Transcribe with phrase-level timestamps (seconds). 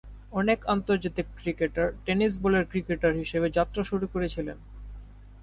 [0.31, 4.57] অনেক আন্তর্জাতিক cricketer tennis বলের ক্রিকেটার হিসাবে যাত্রা শুরু করেছিলেন।